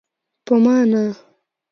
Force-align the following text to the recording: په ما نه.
په 0.45 0.53
ما 0.63 0.77
نه. 0.91 1.03